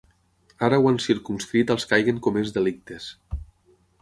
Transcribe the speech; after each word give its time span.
Ara 0.67 0.79
ho 0.83 0.87
ha 0.91 0.93
circumscrit 1.03 1.75
als 1.75 1.85
que 1.91 1.99
hagin 2.01 2.23
comès 2.29 2.55
delictes. 2.57 3.13